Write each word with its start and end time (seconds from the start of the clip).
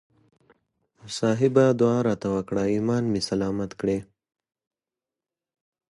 صاحبه 1.17 1.65
دعا 1.79 1.97
راته 2.07 2.27
وکړه 2.35 2.63
ایمان 2.73 3.03
مې 3.11 3.21
سلامت 3.29 3.71
کړي. 3.79 3.99